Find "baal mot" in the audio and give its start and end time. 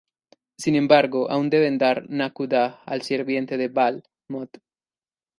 3.75-4.49